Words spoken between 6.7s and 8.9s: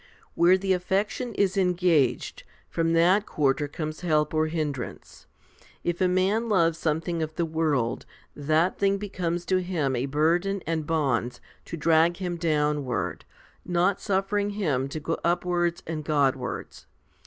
some thing of the world, that